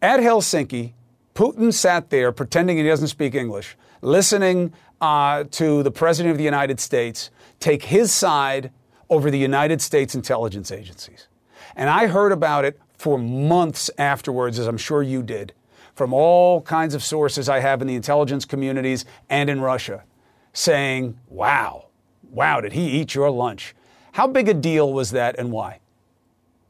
[0.00, 0.92] At Helsinki,
[1.34, 6.44] Putin sat there pretending he doesn't speak English, listening uh, to the President of the
[6.44, 8.70] United States take his side
[9.10, 11.28] over the United States intelligence agencies.
[11.76, 15.52] And I heard about it for months afterwards, as I'm sure you did,
[15.94, 20.04] from all kinds of sources I have in the intelligence communities and in Russia,
[20.52, 21.86] saying, wow,
[22.30, 23.74] wow, did he eat your lunch?
[24.12, 25.80] How big a deal was that and why?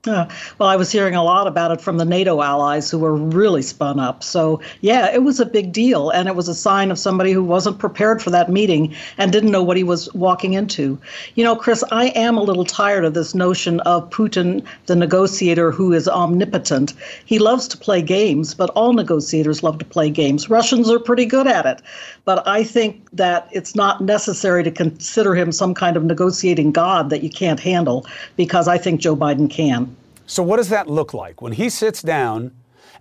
[0.04, 3.62] Well, I was hearing a lot about it from the NATO allies who were really
[3.62, 4.24] spun up.
[4.24, 6.10] So, yeah, it was a big deal.
[6.10, 9.52] And it was a sign of somebody who wasn't prepared for that meeting and didn't
[9.52, 10.98] know what he was walking into.
[11.36, 15.70] You know, Chris, I am a little tired of this notion of Putin, the negotiator
[15.70, 16.94] who is omnipotent.
[17.24, 20.50] He loves to play games, but all negotiators love to play games.
[20.50, 21.80] Russians are pretty good at it.
[22.24, 27.08] But I think that it's not necessary to consider him some kind of negotiating god
[27.10, 29.91] that you can't handle because I think Joe Biden can.
[30.26, 31.42] So, what does that look like?
[31.42, 32.52] When he sits down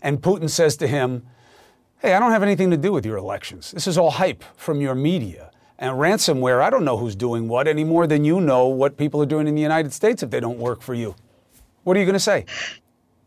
[0.02, 1.26] and Putin says to him,
[2.00, 3.72] Hey, I don't have anything to do with your elections.
[3.72, 5.52] This is all hype from your media.
[5.78, 9.22] And ransomware, I don't know who's doing what any more than you know what people
[9.22, 11.16] are doing in the United States if they don't work for you.
[11.84, 12.46] What are you going to say?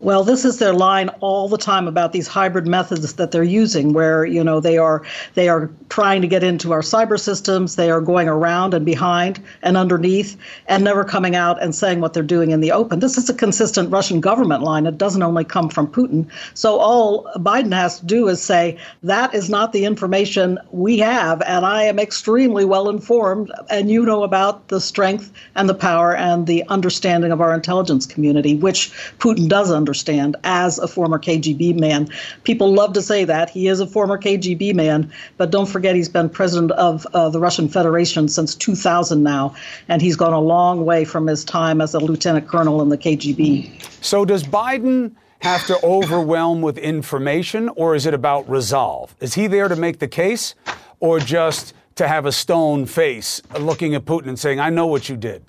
[0.01, 3.93] Well, this is their line all the time about these hybrid methods that they're using,
[3.93, 5.03] where you know they are
[5.35, 7.77] they are trying to get into our cyber systems.
[7.77, 12.13] They are going around and behind and underneath, and never coming out and saying what
[12.13, 12.99] they're doing in the open.
[12.99, 14.87] This is a consistent Russian government line.
[14.87, 16.27] It doesn't only come from Putin.
[16.55, 21.41] So all Biden has to do is say that is not the information we have,
[21.43, 26.17] and I am extremely well informed, and you know about the strength and the power
[26.17, 31.79] and the understanding of our intelligence community, which Putin does understand as a former KGB
[31.79, 32.09] man.
[32.45, 33.51] People love to say that.
[33.51, 37.39] He is a former KGB man, but don't forget he's been president of uh, the
[37.39, 39.55] Russian Federation since 2000 now,
[39.89, 42.97] and he's gone a long way from his time as a lieutenant colonel in the
[42.97, 44.03] KGB.
[44.03, 49.15] So does Biden have to overwhelm with information, or is it about resolve?
[49.21, 50.55] Is he there to make the case,
[50.99, 55.09] or just to have a stone face looking at Putin and saying, I know what
[55.09, 55.45] you did?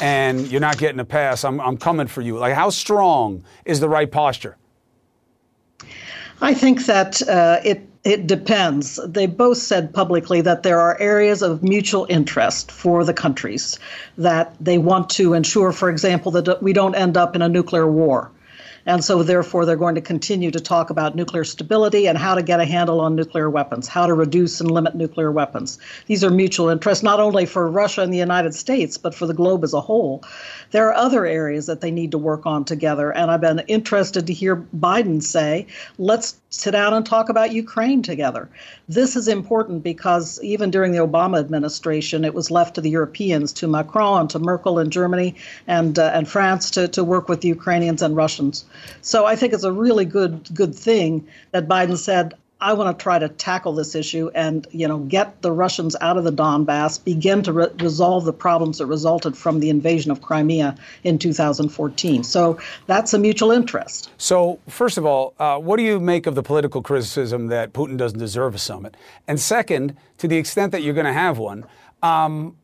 [0.00, 1.44] and you're not getting a pass.
[1.44, 2.38] I'm, I'm coming for you.
[2.38, 4.56] Like, how strong is the right posture?
[6.40, 9.00] I think that uh, it it depends.
[9.06, 13.78] They both said publicly that there are areas of mutual interest for the countries
[14.16, 17.90] that they want to ensure, for example, that we don't end up in a nuclear
[17.90, 18.30] war.
[18.88, 22.42] And so, therefore, they're going to continue to talk about nuclear stability and how to
[22.42, 25.78] get a handle on nuclear weapons, how to reduce and limit nuclear weapons.
[26.06, 29.34] These are mutual interests, not only for Russia and the United States, but for the
[29.34, 30.24] globe as a whole.
[30.70, 33.12] There are other areas that they need to work on together.
[33.12, 35.66] And I've been interested to hear Biden say,
[35.98, 38.48] let's sit down and talk about Ukraine together.
[38.88, 43.52] This is important because even during the Obama administration, it was left to the Europeans,
[43.54, 45.34] to Macron, to Merkel in Germany,
[45.66, 48.64] and uh, and France to, to work with the Ukrainians and Russians.
[49.02, 53.02] So I think it's a really good good thing that Biden said, I want to
[53.02, 57.02] try to tackle this issue and you know get the Russians out of the Donbass,
[57.02, 62.24] begin to re- resolve the problems that resulted from the invasion of Crimea in 2014.
[62.24, 64.10] So that's a mutual interest.
[64.18, 67.96] So first of all, uh, what do you make of the political criticism that Putin
[67.96, 68.96] doesn't deserve a summit?
[69.28, 71.64] And second, to the extent that you're going to have one,
[72.02, 72.56] um,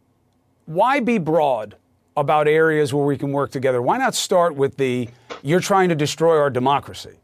[0.67, 1.77] why be broad
[2.17, 3.83] about areas where we can work together?
[3.83, 5.09] Why not start with the
[5.43, 7.19] you're trying to destroy our democracy?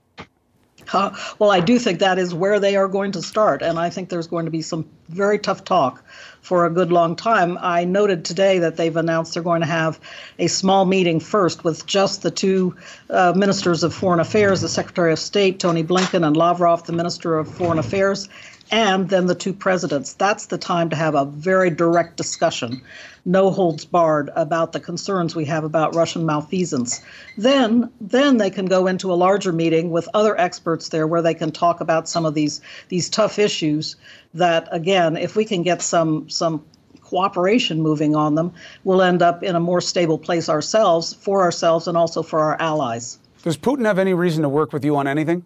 [0.92, 3.90] Uh, well, I do think that is where they are going to start, and I
[3.90, 6.04] think there's going to be some very tough talk
[6.40, 7.58] for a good long time.
[7.60, 10.00] I noted today that they've announced they're going to have
[10.38, 12.74] a small meeting first with just the two
[13.08, 17.38] uh, ministers of foreign affairs, the Secretary of State, Tony Blinken, and Lavrov, the Minister
[17.38, 18.28] of Foreign Affairs,
[18.70, 20.14] and then the two presidents.
[20.14, 22.82] That's the time to have a very direct discussion,
[23.24, 27.02] no holds barred about the concerns we have about Russian malfeasance.
[27.36, 31.34] Then, then they can go into a larger meeting with other experts there where they
[31.34, 33.96] can talk about some of these these tough issues
[34.34, 36.64] that again, if we can get some some
[37.02, 38.52] cooperation moving on them,
[38.84, 42.56] we'll end up in a more stable place ourselves, for ourselves and also for our
[42.60, 43.18] allies.
[43.42, 45.44] Does Putin have any reason to work with you on anything?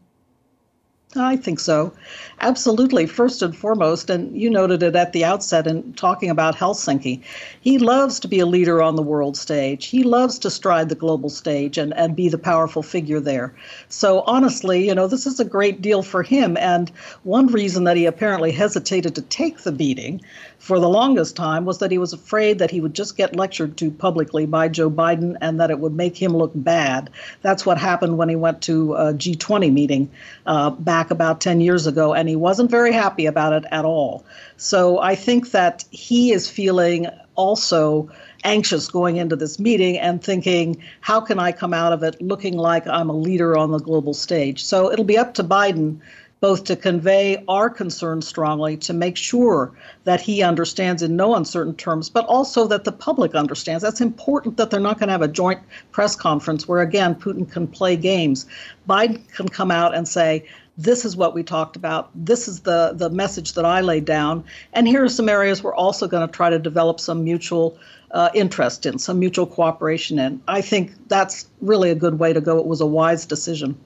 [1.16, 1.92] I think so.
[2.40, 3.06] Absolutely.
[3.06, 7.20] First and foremost, and you noted it at the outset in talking about Helsinki,
[7.60, 9.86] he loves to be a leader on the world stage.
[9.86, 13.54] He loves to stride the global stage and, and be the powerful figure there.
[13.88, 16.56] So, honestly, you know, this is a great deal for him.
[16.56, 16.90] And
[17.22, 20.20] one reason that he apparently hesitated to take the beating
[20.64, 23.76] for the longest time was that he was afraid that he would just get lectured
[23.76, 27.10] to publicly by Joe Biden and that it would make him look bad.
[27.42, 30.10] That's what happened when he went to a G20 meeting
[30.46, 34.24] uh, back about 10 years ago, and he wasn't very happy about it at all.
[34.56, 38.10] So I think that he is feeling also
[38.42, 42.56] anxious going into this meeting and thinking, how can I come out of it looking
[42.56, 44.64] like I'm a leader on the global stage?
[44.64, 46.00] So it'll be up to Biden
[46.40, 49.72] both to convey our concerns strongly, to make sure
[50.04, 53.82] that he understands in no uncertain terms, but also that the public understands.
[53.82, 57.50] That's important that they're not going to have a joint press conference where, again, Putin
[57.50, 58.46] can play games.
[58.88, 62.10] Biden can come out and say, this is what we talked about.
[62.14, 64.44] This is the, the message that I laid down.
[64.72, 67.78] And here are some areas we're also going to try to develop some mutual
[68.10, 70.42] uh, interest in, some mutual cooperation in.
[70.46, 72.58] I think that's really a good way to go.
[72.58, 73.78] It was a wise decision.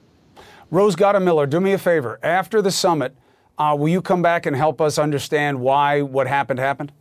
[0.71, 2.19] Rose Gottemoeller, do me a favor.
[2.21, 3.15] After the summit,
[3.57, 6.91] uh, will you come back and help us understand why what happened happened?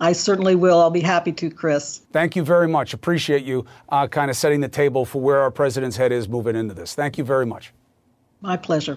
[0.00, 0.80] I certainly will.
[0.80, 2.02] I'll be happy to, Chris.
[2.12, 2.94] Thank you very much.
[2.94, 6.54] Appreciate you uh, kind of setting the table for where our president's head is moving
[6.54, 6.94] into this.
[6.94, 7.72] Thank you very much.
[8.40, 8.96] My pleasure.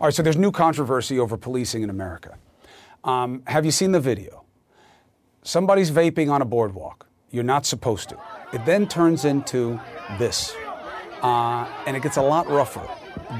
[0.00, 2.36] All right, so there's new controversy over policing in America.
[3.04, 4.44] Um, have you seen the video?
[5.42, 7.06] Somebody's vaping on a boardwalk.
[7.30, 8.18] You're not supposed to.
[8.52, 9.80] It then turns into
[10.18, 10.54] this,
[11.22, 12.88] uh, and it gets a lot rougher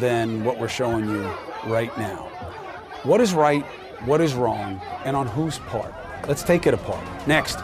[0.01, 1.23] than what we're showing you
[1.67, 2.29] right now.
[3.05, 3.65] What is right,
[4.05, 5.95] what is wrong, and on whose part?
[6.27, 7.05] Let's take it apart.
[7.27, 7.59] Next.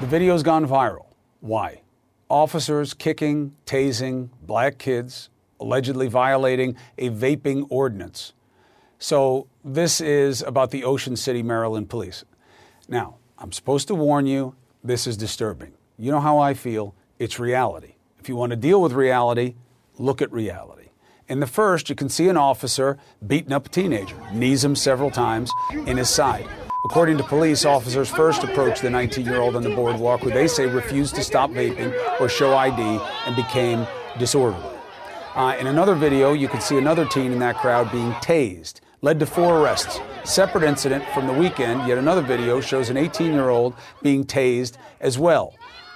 [0.00, 1.06] The video's gone viral.
[1.40, 1.82] Why?
[2.28, 5.30] Officers kicking, tasing black kids,
[5.60, 8.32] allegedly violating a vaping ordinance.
[8.98, 12.24] So, this is about the Ocean City, Maryland police.
[12.88, 15.72] Now, I'm supposed to warn you, this is disturbing.
[15.96, 16.94] You know how I feel.
[17.20, 17.94] It's reality.
[18.18, 19.54] If you want to deal with reality,
[19.96, 20.88] look at reality.
[21.28, 25.10] In the first, you can see an officer beating up a teenager, knees him several
[25.10, 25.52] times
[25.86, 26.48] in his side.
[26.84, 30.48] According to police, officers first approached the 19 year old on the boardwalk, who they
[30.48, 33.86] say refused to stop vaping or show ID and became
[34.18, 34.76] disorderly.
[35.36, 39.20] Uh, in another video, you can see another teen in that crowd being tased, led
[39.20, 40.00] to four arrests.
[40.24, 44.76] Separate incident from the weekend, yet another video shows an 18 year old being tased
[45.00, 45.54] as well.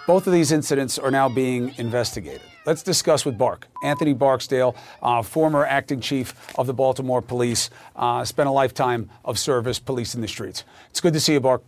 [0.09, 2.41] Both of these incidents are now being investigated.
[2.65, 3.69] Let's discuss with Bark.
[3.83, 9.39] Anthony Barksdale, uh, former acting chief of the Baltimore Police, uh, spent a lifetime of
[9.39, 10.65] service policing the streets.
[10.89, 11.63] It's good to see you, Bark.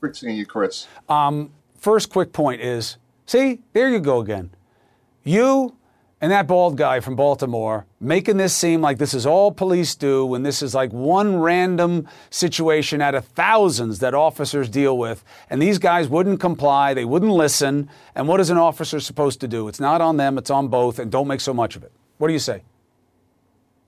[0.00, 0.86] Great seeing you, Chris.
[1.10, 2.96] Um, first, quick point is
[3.26, 4.48] see, there you go again.
[5.22, 5.76] You
[6.26, 10.26] and that bald guy from Baltimore making this seem like this is all police do
[10.26, 15.22] when this is like one random situation out of thousands that officers deal with.
[15.48, 17.88] And these guys wouldn't comply, they wouldn't listen.
[18.16, 19.68] And what is an officer supposed to do?
[19.68, 21.92] It's not on them, it's on both, and don't make so much of it.
[22.18, 22.62] What do you say?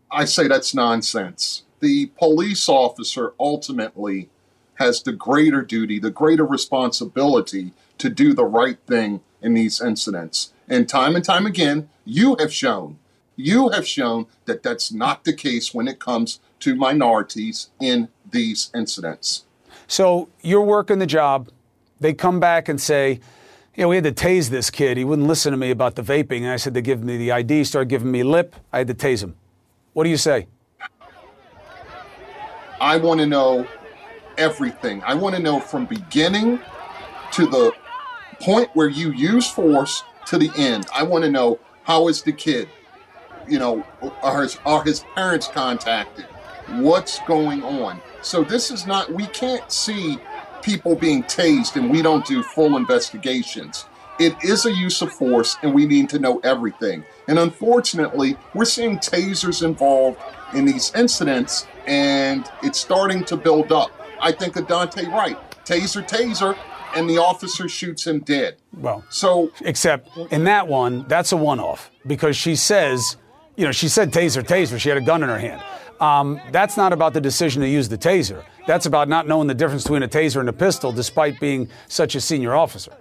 [0.09, 1.65] I say that's nonsense.
[1.81, 4.29] The police officer ultimately
[4.75, 10.53] has the greater duty, the greater responsibility to do the right thing in these incidents.
[10.69, 12.99] And time and time again, you have shown,
[13.37, 18.71] you have shown that that's not the case when it comes to minorities in these
[18.75, 19.45] incidents.
[19.87, 21.49] So you're working the job.
[22.01, 23.21] They come back and say,
[23.75, 24.97] you know, we had to tase this kid.
[24.97, 26.39] He wouldn't listen to me about the vaping.
[26.39, 28.57] And I said to give me the ID, started giving me lip.
[28.73, 29.37] I had to tase him.
[29.93, 30.49] What do you say?
[32.81, 33.67] I want to know
[34.37, 35.03] everything.
[35.05, 36.61] I want to know from beginning
[37.33, 37.73] to the
[38.41, 40.87] point where you use force to the end.
[40.95, 42.69] I want to know how is the kid?
[43.49, 43.85] You know,
[44.23, 46.27] are his, are his parents contacted?
[46.69, 48.01] What's going on?
[48.21, 50.19] So this is not, we can't see
[50.63, 53.87] people being tased and we don't do full investigations.
[54.19, 57.05] it is a use of force and we need to know everything.
[57.29, 60.21] And unfortunately, we're seeing tasers involved
[60.53, 63.91] in these incidents and it's starting to build up.
[64.21, 66.59] I think of Daunte Wright, taser, taser,
[66.99, 68.57] and the officer shoots him dead.
[68.73, 73.17] Well, so except in that one, that's a one-off because she says,
[73.57, 74.79] you know, she said taser, taser.
[74.81, 75.63] She had a gun in her hand.
[76.01, 78.45] Um, that's not about the decision to use the taser.
[78.67, 82.15] That's about not knowing the difference between a taser and a pistol, despite being such
[82.15, 82.93] a senior officer.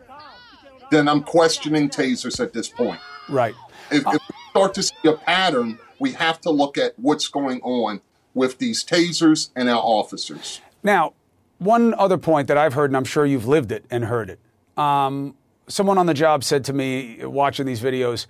[0.91, 3.00] Then I'm questioning tasers at this point.
[3.30, 3.56] Right.
[3.91, 7.62] If, if we start to see a pattern, we have to look at what's going
[7.62, 8.02] on
[8.34, 10.62] with these tasers and our officers.
[10.84, 11.14] Now,
[11.60, 14.39] one other point that I've heard, and I'm sure you've lived it and heard it.
[14.78, 15.36] Um,
[15.68, 18.28] someone on the job said to me, watching these videos,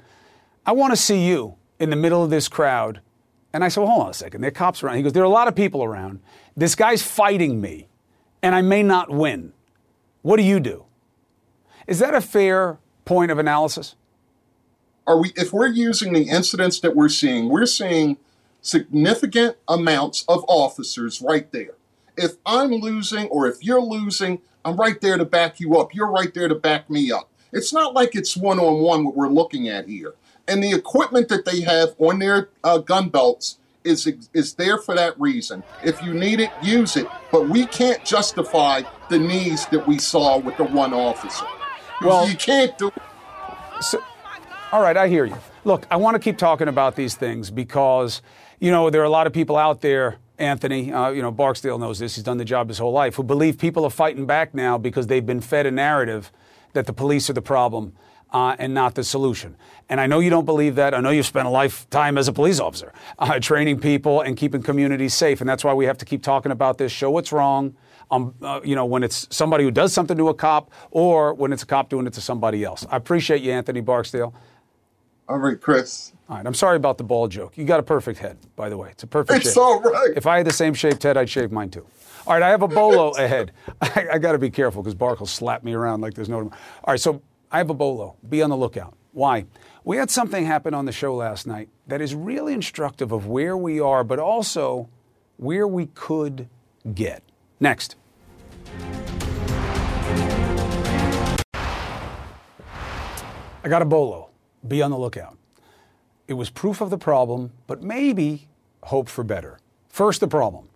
[0.65, 3.01] I want to see you in the middle of this crowd.
[3.53, 4.41] And I said, well, hold on a second.
[4.41, 4.97] There are cops around.
[4.97, 6.19] He goes, there are a lot of people around.
[6.55, 7.87] This guy's fighting me,
[8.41, 9.53] and I may not win.
[10.21, 10.85] What do you do?
[11.85, 13.95] Is that a fair point of analysis?
[15.05, 18.17] Are we, if we're using the incidents that we're seeing, we're seeing
[18.67, 21.75] significant amounts of officers right there.
[22.17, 25.93] If I'm losing or if you're losing, I'm right there to back you up.
[25.93, 27.29] You're right there to back me up.
[27.53, 30.15] It's not like it's one on one what we're looking at here.
[30.47, 34.95] And the equipment that they have on their uh, gun belts is is there for
[34.95, 35.63] that reason.
[35.83, 37.07] If you need it, use it.
[37.31, 41.45] But we can't justify the knees that we saw with the one officer.
[42.01, 42.91] Well, you can't do.
[43.81, 44.03] So,
[44.71, 45.37] all right, I hear you.
[45.63, 48.21] Look, I want to keep talking about these things because
[48.59, 50.17] you know there are a lot of people out there.
[50.37, 52.15] Anthony, uh, you know Barksdale knows this.
[52.15, 53.15] He's done the job his whole life.
[53.15, 56.31] Who believe people are fighting back now because they've been fed a narrative
[56.73, 57.93] that the police are the problem
[58.31, 59.55] uh, and not the solution.
[59.89, 60.93] And I know you don't believe that.
[60.93, 64.61] I know you've spent a lifetime as a police officer, uh, training people and keeping
[64.61, 65.41] communities safe.
[65.41, 66.91] And that's why we have to keep talking about this.
[66.91, 67.75] Show what's wrong.
[68.09, 71.51] Um, uh, you know, when it's somebody who does something to a cop or when
[71.51, 72.85] it's a cop doing it to somebody else.
[72.89, 74.33] I appreciate you, Anthony Barksdale.
[75.29, 76.13] All right, Chris.
[76.29, 77.57] All right, I'm sorry about the ball joke.
[77.57, 78.89] You got a perfect head, by the way.
[78.91, 79.57] It's a perfect it's shape.
[79.57, 80.13] all right.
[80.15, 81.85] If I had the same shaped head, I'd shave mine too.
[82.25, 83.51] All right, I have a bolo ahead.
[83.81, 86.39] I, I got to be careful because Bark will slap me around like there's no.
[86.39, 86.51] All
[86.87, 87.21] right, so
[87.51, 88.15] I have a bolo.
[88.29, 88.95] Be on the lookout.
[89.11, 89.45] Why?
[89.83, 93.57] We had something happen on the show last night that is really instructive of where
[93.57, 94.89] we are, but also
[95.37, 96.47] where we could
[96.93, 97.23] get.
[97.59, 97.95] Next.
[103.63, 104.26] I got a bolo.
[104.65, 105.37] Be on the lookout.
[106.27, 108.47] It was proof of the problem, but maybe
[108.83, 109.59] hope for better.
[109.89, 110.69] First, the problem.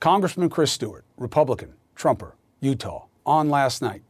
[0.00, 4.02] Congressman Chris Stewart, Republican, Trumper, Utah, on last night.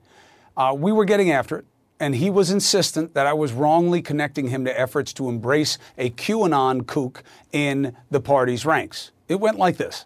[0.56, 1.64] Uh, we were getting after it,
[2.00, 6.10] and he was insistent that I was wrongly connecting him to efforts to embrace a
[6.10, 7.22] QAnon kook
[7.52, 9.12] in the party's ranks.
[9.28, 10.04] It went like this.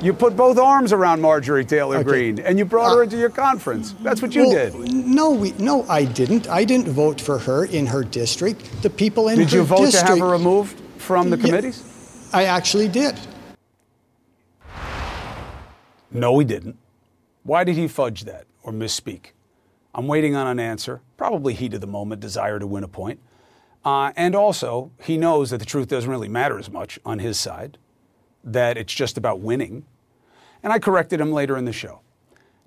[0.00, 2.04] You put both arms around Marjorie Taylor okay.
[2.04, 3.96] Greene and you brought uh, her into your conference.
[4.00, 4.94] That's what you well, did.
[4.94, 6.48] No, we, no, I didn't.
[6.48, 8.82] I didn't vote for her in her district.
[8.82, 12.30] The people in did her you vote district, to have her removed from the committees?
[12.32, 13.18] I actually did.
[16.12, 16.78] No, he didn't.
[17.42, 19.32] Why did he fudge that or misspeak?
[19.94, 21.00] I'm waiting on an answer.
[21.16, 23.18] Probably heat of the moment, desire to win a point.
[23.84, 27.40] Uh, and also, he knows that the truth doesn't really matter as much on his
[27.40, 27.78] side
[28.44, 29.84] that it's just about winning.
[30.62, 32.00] And I corrected him later in the show.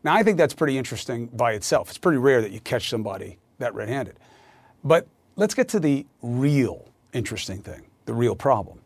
[0.03, 1.89] Now, I think that's pretty interesting by itself.
[1.89, 4.17] It's pretty rare that you catch somebody that red handed.
[4.84, 8.80] But let's get to the real interesting thing, the real problem.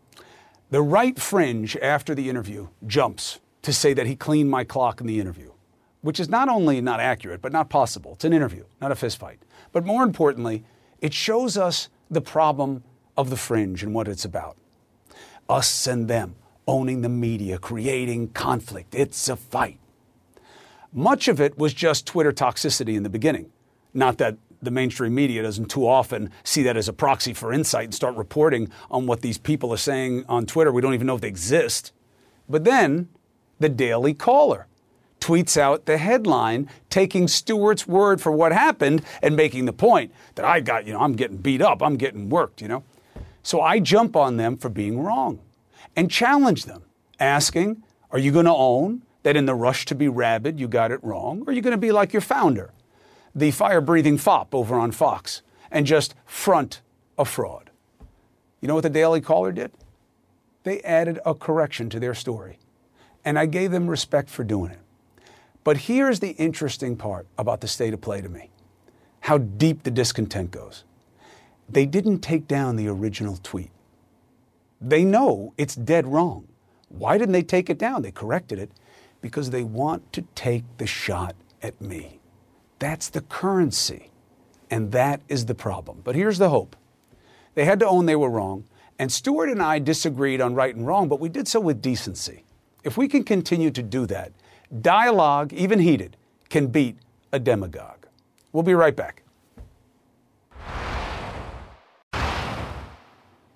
[0.71, 5.07] The right fringe after the interview jumps to say that he cleaned my clock in
[5.07, 5.51] the interview,
[6.01, 8.13] which is not only not accurate, but not possible.
[8.13, 9.38] It's an interview, not a fistfight.
[9.71, 10.63] But more importantly,
[10.99, 12.83] it shows us the problem
[13.15, 14.57] of the fringe and what it's about.
[15.47, 16.36] Us and them
[16.68, 18.95] owning the media, creating conflict.
[18.95, 19.80] It's a fight.
[20.91, 23.51] Much of it was just Twitter toxicity in the beginning.
[23.93, 27.86] Not that the mainstream media doesn't too often see that as a proxy for insight
[27.86, 30.72] and start reporting on what these people are saying on Twitter.
[30.72, 31.91] We don't even know if they exist.
[32.49, 33.09] But then
[33.59, 34.68] the Daily Caller
[35.20, 40.45] tweets out the headline taking Stewart's word for what happened and making the point that
[40.45, 42.84] I got, you know, I'm getting beat up, I'm getting worked, you know.
[43.43, 45.39] So I jump on them for being wrong
[45.95, 46.83] and challenge them,
[47.19, 50.91] asking, Are you going to own that in the rush to be rabid you got
[50.91, 51.41] it wrong?
[51.41, 52.73] Or are you going to be like your founder,
[53.33, 55.41] the fire breathing fop over on Fox,
[55.71, 56.81] and just front
[57.17, 57.71] a fraud?
[58.61, 59.71] You know what the Daily Caller did?
[60.63, 62.59] They added a correction to their story.
[63.23, 64.79] And I gave them respect for doing it.
[65.63, 68.51] But here's the interesting part about the state of play to me
[69.21, 70.83] how deep the discontent goes.
[71.67, 73.71] They didn't take down the original tweet.
[74.82, 76.47] They know it's dead wrong.
[76.89, 78.01] Why didn't they take it down?
[78.01, 78.71] They corrected it
[79.21, 82.19] because they want to take the shot at me.
[82.80, 84.11] That's the currency.
[84.69, 86.01] And that is the problem.
[86.03, 86.76] But here's the hope
[87.53, 88.65] they had to own they were wrong.
[88.99, 92.43] And Stewart and I disagreed on right and wrong, but we did so with decency.
[92.84, 94.32] If we can continue to do that,
[94.82, 96.17] dialogue, even heated,
[96.49, 96.97] can beat
[97.34, 98.05] a demagogue.
[98.51, 99.23] We'll be right back.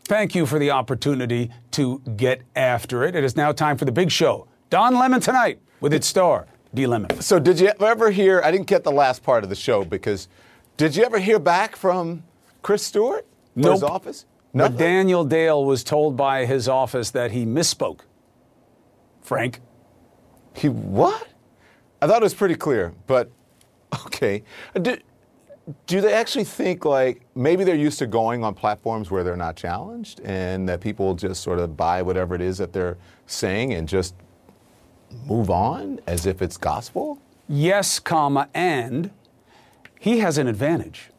[0.09, 3.15] Thank you for the opportunity to get after it.
[3.15, 4.47] It is now time for the big show.
[4.71, 6.87] Don Lemon tonight with its star, D.
[6.87, 7.21] Lemon.
[7.21, 8.41] So, did you ever hear?
[8.43, 10.27] I didn't get the last part of the show because
[10.77, 12.23] did you ever hear back from
[12.63, 13.27] Chris Stewart?
[13.55, 13.73] Nope.
[13.73, 14.25] His office?
[14.51, 14.67] No.
[14.67, 17.99] But Daniel Dale was told by his office that he misspoke.
[19.21, 19.61] Frank?
[20.55, 21.27] He what?
[22.01, 23.29] I thought it was pretty clear, but
[24.07, 24.41] okay.
[24.75, 24.97] Uh, Do,
[25.87, 29.55] do they actually think like maybe they're used to going on platforms where they're not
[29.55, 32.97] challenged and that people just sort of buy whatever it is that they're
[33.27, 34.15] saying and just
[35.25, 37.19] move on as if it's gospel?
[37.47, 39.11] Yes, comma, and
[39.99, 41.09] he has an advantage.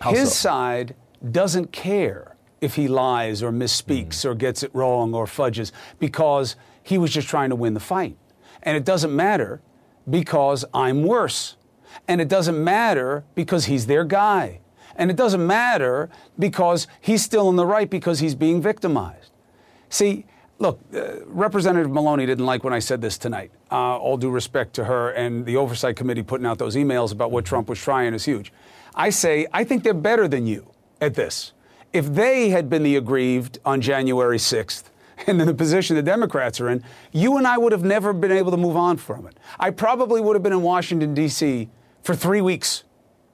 [0.00, 0.48] How His so?
[0.48, 0.94] side
[1.30, 4.28] doesn't care if he lies or misspeaks hmm.
[4.28, 8.16] or gets it wrong or fudges because he was just trying to win the fight.
[8.62, 9.60] And it doesn't matter
[10.08, 11.55] because I'm worse.
[12.08, 14.60] And it doesn't matter because he's their guy.
[14.96, 19.30] And it doesn't matter because he's still in the right because he's being victimized.
[19.88, 20.24] See,
[20.58, 23.50] look, uh, Representative Maloney didn't like when I said this tonight.
[23.70, 27.30] Uh, all due respect to her and the Oversight Committee putting out those emails about
[27.30, 28.52] what Trump was trying is huge.
[28.94, 31.52] I say, I think they're better than you at this.
[31.92, 34.84] If they had been the aggrieved on January 6th,
[35.26, 36.82] and in the position the Democrats are in,
[37.12, 39.38] you and I would have never been able to move on from it.
[39.58, 41.68] I probably would have been in Washington, D.C.
[42.06, 42.84] for three weeks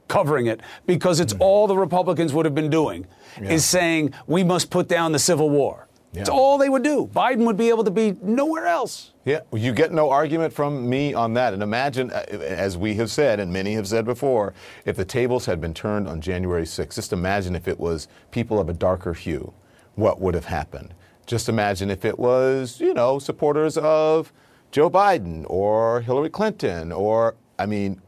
[0.09, 3.07] covering it because it's all the Republicans would have been doing
[3.41, 5.89] is saying we must put down the Civil War.
[6.15, 7.09] It's all they would do.
[7.15, 9.13] Biden would be able to be nowhere else.
[9.25, 11.55] Yeah, well, you get no argument from me on that.
[11.55, 14.53] And imagine, uh, as we have said, and many have said before,
[14.85, 18.61] if the tables had been turned on January 6th, just imagine if it was people
[18.61, 19.55] of a darker hue,
[19.95, 20.93] what would have happened?
[21.25, 24.35] Just imagine if it was, you know, supporters of
[24.71, 28.03] Joe Biden or Hillary Clinton, or, I mean,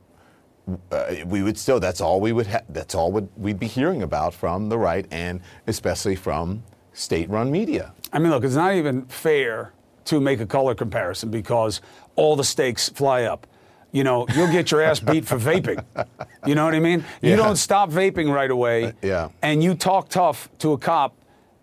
[0.90, 4.02] uh, we would still, that's all we would, ha- that's all would, we'd be hearing
[4.02, 6.62] about from the right and especially from
[6.92, 7.92] state run media.
[8.12, 9.72] I mean, look, it's not even fair
[10.06, 11.80] to make a color comparison because
[12.16, 13.46] all the stakes fly up.
[13.92, 15.84] You know, you'll get your ass beat for vaping.
[16.46, 17.04] You know what I mean?
[17.22, 17.36] You Yeah.
[17.36, 19.28] don't stop vaping right away, yeah.
[19.40, 21.14] and you talk tough to a cop.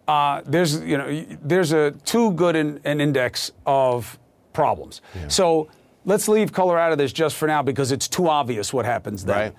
[0.08, 4.18] Uh, there's, you know, there's a too good an, an index of
[4.54, 5.02] problems.
[5.28, 5.68] So
[6.06, 9.26] let's leave color out of this just for now because it's too obvious what happens
[9.26, 9.36] then.
[9.38, 9.54] Right.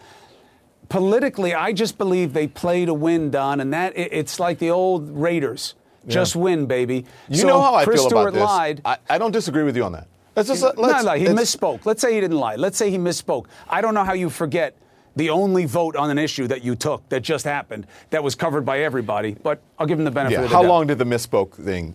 [0.89, 4.71] Politically, I just believe they play to win, Don, and that it- it's like the
[4.71, 5.75] old Raiders.
[6.09, 7.05] Just win, baby.
[7.29, 8.43] You So know how I Chris feel Stewart about this.
[8.45, 8.81] lied.
[8.85, 10.09] I, I don't disagree with you on that.
[10.35, 11.87] Let's just no, let's, no, he misspoke.
[11.87, 12.57] Let's say he didn't lie.
[12.57, 13.47] Let's say he misspoke.
[13.69, 14.77] I don't know how you forget
[15.15, 18.65] the only vote on an issue that you took that just happened that was covered
[18.67, 19.35] by everybody.
[19.41, 20.45] But I'll give him the benefit Yeah.
[20.45, 20.69] of the How doubt.
[20.71, 21.95] long did the misspoke thing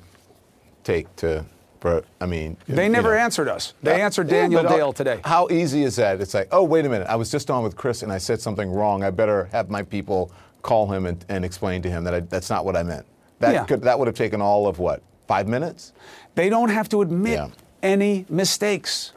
[0.85, 1.43] take to?
[1.79, 3.17] For, I mean, They never know.
[3.21, 3.73] answered us.
[3.83, 5.19] They Yeah, answered Daniel but, uh, Dale today.
[5.23, 6.19] How easy is that?
[6.21, 7.07] It's like, oh, wait a minute.
[7.07, 9.03] I was just on with Chris and I said something wrong.
[9.03, 10.31] I better have my people
[10.63, 13.05] call him and, and explain to him that I, that's not what I meant.
[13.39, 13.65] That Yeah.
[13.65, 15.93] could that would have taken all of what five minutes?
[16.33, 17.49] They don't have to admit Yeah.
[17.83, 19.13] any mistakes.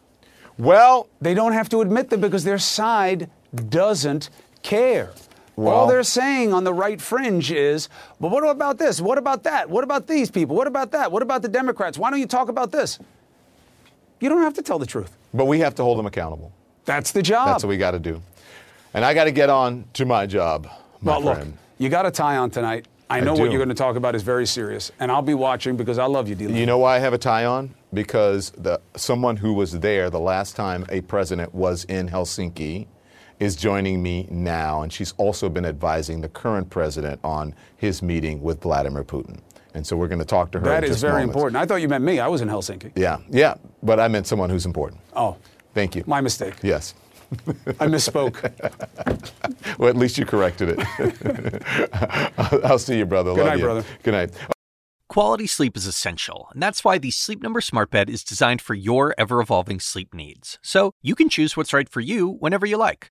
[0.59, 3.31] Well, they don't have to admit them because their side
[3.71, 4.29] doesn't
[4.63, 5.11] care.
[5.57, 7.89] All they're saying on the right fringe is,
[8.19, 9.01] well, what about this?
[9.01, 9.69] What about that?
[9.69, 10.57] What about these people?
[10.57, 11.13] What about that?
[11.13, 11.99] What about the Democrats?
[11.99, 12.99] Why don't you talk about this?
[14.21, 15.17] You don't have to tell the truth.
[15.35, 16.53] But we have to hold them accountable.
[16.85, 17.49] That's the job.
[17.49, 18.23] That's what we got to do.
[18.95, 20.69] And I got to get on to my job,
[21.01, 21.59] my well, look, friend.
[21.79, 22.87] you got a tie on tonight.
[23.09, 25.35] I I know what you're going to talk about is very serious, and I'll be
[25.35, 26.47] watching because I love you, D.
[26.47, 27.75] You know why I have a tie on?
[27.93, 32.87] Because the someone who was there the last time a president was in Helsinki
[33.41, 38.41] is joining me now, and she's also been advising the current president on his meeting
[38.43, 39.41] with Vladimir Putin.
[39.75, 40.65] And so we're going to talk to her.
[40.65, 41.35] That in is very moments.
[41.35, 41.57] important.
[41.57, 42.19] I thought you meant me.
[42.21, 42.93] I was in Helsinki.
[42.97, 45.01] Yeah, yeah, but I meant someone who's important.
[45.15, 45.37] Oh,
[45.75, 46.05] Thank you.
[46.07, 46.55] my mistake.
[46.63, 46.95] Yes.
[47.81, 48.37] I misspoke.
[49.79, 51.61] Well, at least you corrected it.
[52.39, 53.31] I'll, I'll see you, brother.
[53.33, 53.65] Good Love night, you.
[53.65, 53.85] brother.
[54.03, 54.31] Good night.
[55.09, 58.75] Quality sleep is essential, and that's why the Sleep Number Smart Bed is designed for
[58.75, 60.59] your ever evolving sleep needs.
[60.63, 63.11] So you can choose what's right for you whenever you like.